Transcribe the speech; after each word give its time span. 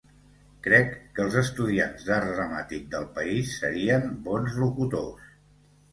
Crec 0.67 0.87
que 1.17 1.21
els 1.25 1.35
estudiants 1.41 2.07
d'art 2.09 2.31
dramàtic 2.33 2.89
del 2.97 3.07
país 3.19 3.55
serien 3.61 4.09
bons 4.31 4.57
locutors 4.63 5.33